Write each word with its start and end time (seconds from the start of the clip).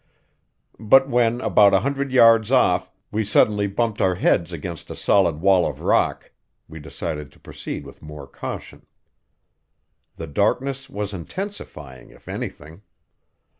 But 0.79 1.07
when, 1.07 1.41
about 1.41 1.75
a 1.75 1.81
hundred 1.81 2.11
yards 2.11 2.51
off, 2.51 2.91
we 3.11 3.23
suddenly 3.23 3.67
bumped 3.67 4.01
our 4.01 4.15
heads 4.15 4.51
against 4.51 4.89
a 4.89 4.95
solid 4.95 5.41
wall 5.41 5.63
of 5.63 5.81
rock, 5.81 6.31
we 6.67 6.79
decided 6.79 7.31
to 7.33 7.39
proceed 7.39 7.85
with 7.85 8.01
more 8.01 8.25
caution. 8.25 8.87
The 10.15 10.25
darkness 10.25 10.89
was 10.89 11.13
intensified, 11.13 12.09
if 12.09 12.27
anything. 12.27 12.81